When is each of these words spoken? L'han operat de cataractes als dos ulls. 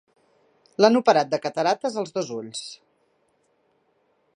L'han 0.83 0.97
operat 1.01 1.29
de 1.35 1.39
cataractes 1.45 2.01
als 2.03 2.17
dos 2.17 2.33
ulls. 2.39 2.65